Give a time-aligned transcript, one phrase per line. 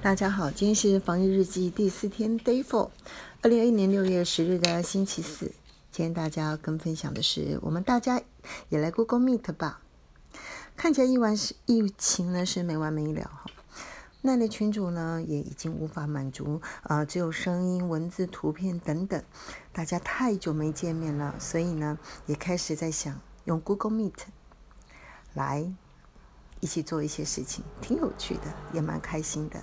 [0.00, 2.90] 大家好，今天是防疫日记第四天，Day Four，
[3.42, 5.46] 二零二一年六月十日的星期四。
[5.90, 8.22] 今天大家跟分享的是，我们大家
[8.68, 9.80] 也来 Google Meet 吧。
[10.76, 13.50] 看起来疫完是疫情呢是没完没了哈。
[14.22, 19.20] 那类群主呢也已经无法满足啊，只有声音、文字、图片等等。
[19.72, 24.14] 大家太久没见面了，所以呢也开始在想用 Google Meet
[25.34, 25.68] 来
[26.60, 28.42] 一起做一些事情，挺有趣的，
[28.72, 29.60] 也蛮开心的。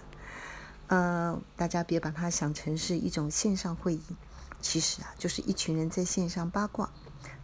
[0.88, 4.03] 呃，大家别把它想成是一种线上会议，
[4.62, 6.91] 其实啊，就是一群人在线上八卦。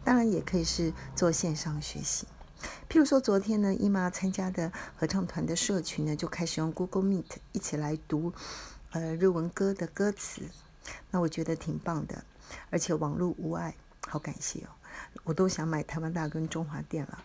[0.03, 2.27] 当然，也可以是做线上学习。
[2.89, 8.33] 譬如说，昨天呢，姨妈参加的合唱团的社群呢，就开始用 Google Meet 一起来读
[8.91, 10.43] 呃日文歌的歌词。
[11.09, 12.23] 那我觉得挺棒的，
[12.69, 13.75] 而且网络无碍，
[14.07, 14.69] 好感谢哦！
[15.23, 17.23] 我都想买台湾大跟中华店了。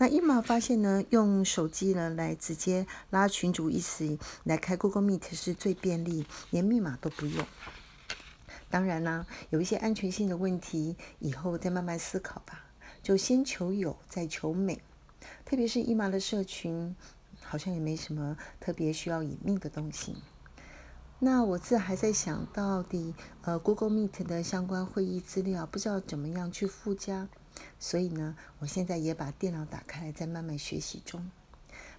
[0.00, 7.46] 那伊玛发现呢，用手机呢来直接拉群主一起来开 Google Meet 是最便利，连密码都不用。
[8.70, 12.64] 当然啦，有一些安全性的问题，以后再慢慢思考吧。
[13.02, 14.80] 就先求有，再求美。
[15.44, 16.96] 特别是伊玛的社群，
[17.42, 20.16] 好像也没什么特别需要隐秘的东西。
[21.18, 27.28] 那我自还在想到底，呃，Google Meet 的相关会议资料，不知道怎么样去附加。
[27.78, 31.30] 所以呢，我现在也把电脑打开，在慢慢学习中。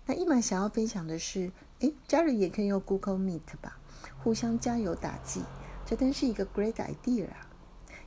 [0.05, 3.79] 那一马想要分享的是，诶，家人也可以用 Google Meet 吧，
[4.23, 5.43] 互相加油打气，
[5.85, 7.47] 这真是一个 great idea 啊！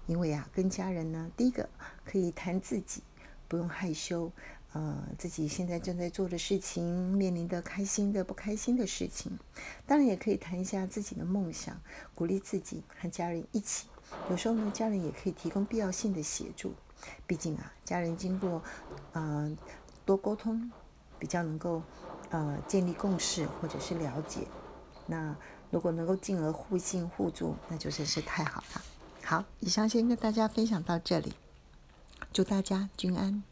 [0.06, 1.68] 因为啊，跟家人呢，第一个
[2.04, 3.02] 可以谈自己，
[3.48, 4.32] 不用害羞，
[4.72, 9.38] 呃，自己现在正在做的事情，面临的开心的、不开心的事情，
[9.86, 11.80] 当然也可以谈一下自己的梦想，
[12.14, 13.86] 鼓励自己和家人一起。
[14.28, 16.74] 有时候呢，家人也可以提供必要性的协助。
[17.26, 18.62] 毕竟啊，家人经过
[19.12, 19.56] 嗯
[20.04, 20.70] 多沟通，
[21.18, 21.82] 比较能够
[22.30, 24.46] 呃建立共识或者是了解。
[25.06, 25.34] 那
[25.70, 28.82] 如果能够进而互信互助，那就真是太好了。
[29.22, 31.34] 好，以上先跟大家分享到这里，
[32.32, 33.42] 祝大家均安。